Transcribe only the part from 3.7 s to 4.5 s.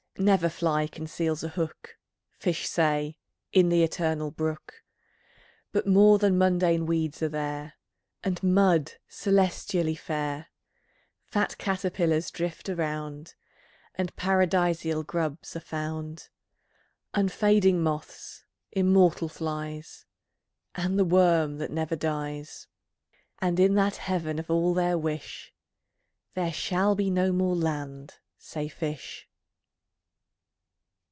Eternal